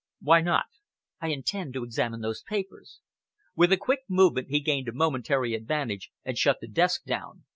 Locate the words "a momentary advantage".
4.87-6.09